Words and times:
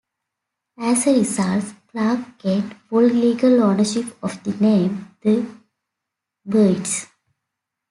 As 0.79 1.05
a 1.05 1.13
result, 1.13 1.63
Clarke 1.91 2.39
gained 2.39 2.75
full 2.89 3.03
legal 3.03 3.61
ownership 3.61 4.05
of 4.23 4.43
the 4.43 4.51
name 4.53 5.13
the 5.21 5.47
Byrds. 6.43 7.05